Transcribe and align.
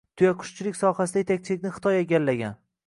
Tuyaqushchilik 0.19 0.79
sohasida 0.79 1.23
yetakchilikni 1.25 1.77
Xitoy 1.79 2.03
egallagan. 2.05 2.61